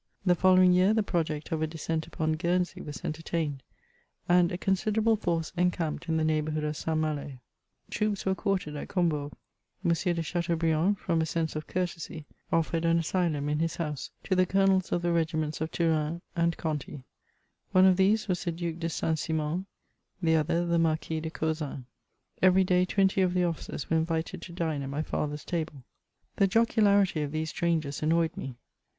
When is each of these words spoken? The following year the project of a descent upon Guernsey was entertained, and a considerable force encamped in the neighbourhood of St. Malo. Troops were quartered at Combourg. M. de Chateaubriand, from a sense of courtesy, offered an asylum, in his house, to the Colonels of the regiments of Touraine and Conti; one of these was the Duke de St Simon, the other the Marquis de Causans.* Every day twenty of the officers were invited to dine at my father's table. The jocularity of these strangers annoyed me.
The 0.25 0.33
following 0.33 0.73
year 0.73 0.95
the 0.95 1.03
project 1.03 1.51
of 1.51 1.61
a 1.61 1.67
descent 1.67 2.07
upon 2.07 2.31
Guernsey 2.33 2.81
was 2.81 3.05
entertained, 3.05 3.61
and 4.27 4.51
a 4.51 4.57
considerable 4.57 5.15
force 5.15 5.53
encamped 5.55 6.09
in 6.09 6.17
the 6.17 6.23
neighbourhood 6.23 6.63
of 6.63 6.75
St. 6.75 6.97
Malo. 6.97 7.33
Troops 7.91 8.25
were 8.25 8.33
quartered 8.33 8.75
at 8.77 8.87
Combourg. 8.87 9.31
M. 9.85 9.91
de 9.91 10.23
Chateaubriand, 10.23 10.97
from 10.97 11.21
a 11.21 11.25
sense 11.27 11.55
of 11.55 11.67
courtesy, 11.67 12.25
offered 12.51 12.83
an 12.83 12.97
asylum, 12.97 13.47
in 13.47 13.59
his 13.59 13.75
house, 13.75 14.09
to 14.23 14.35
the 14.35 14.47
Colonels 14.47 14.91
of 14.91 15.03
the 15.03 15.11
regiments 15.13 15.61
of 15.61 15.69
Touraine 15.69 16.23
and 16.35 16.57
Conti; 16.57 17.03
one 17.71 17.85
of 17.85 17.95
these 17.95 18.27
was 18.27 18.43
the 18.43 18.51
Duke 18.51 18.79
de 18.79 18.89
St 18.89 19.19
Simon, 19.19 19.67
the 20.19 20.35
other 20.35 20.65
the 20.65 20.79
Marquis 20.79 21.19
de 21.19 21.29
Causans.* 21.29 21.85
Every 22.41 22.63
day 22.63 22.85
twenty 22.85 23.21
of 23.21 23.35
the 23.35 23.43
officers 23.43 23.87
were 23.87 23.97
invited 23.97 24.41
to 24.41 24.51
dine 24.51 24.81
at 24.81 24.89
my 24.89 25.03
father's 25.03 25.45
table. 25.45 25.83
The 26.37 26.47
jocularity 26.47 27.21
of 27.21 27.31
these 27.31 27.51
strangers 27.51 28.01
annoyed 28.01 28.35
me. 28.35 28.55